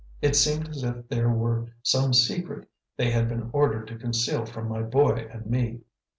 [0.19, 2.67] It seemed as if there were some secret
[2.97, 5.81] they had been ordered to conceal from my boy and me.